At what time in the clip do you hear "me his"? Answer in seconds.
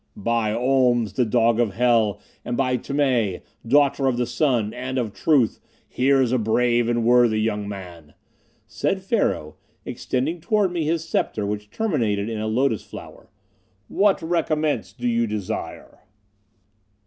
10.71-11.07